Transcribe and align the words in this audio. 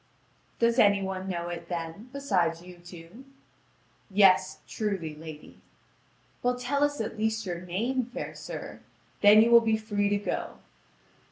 "Does 0.57 0.79
any 0.79 0.99
one 0.99 1.29
know 1.29 1.49
it, 1.49 1.69
then, 1.69 2.09
beside 2.11 2.59
you 2.59 2.79
two?" 2.79 3.23
"Yes, 4.09 4.57
truly, 4.67 5.13
lady." 5.15 5.61
"Well, 6.41 6.57
tell 6.57 6.83
us 6.83 6.99
at 6.99 7.19
least 7.19 7.45
your 7.45 7.61
name, 7.61 8.05
fair 8.05 8.33
sir; 8.33 8.79
then 9.21 9.43
you 9.43 9.51
will 9.51 9.61
be 9.61 9.77
free 9.77 10.09
to 10.09 10.17
go." 10.17 10.55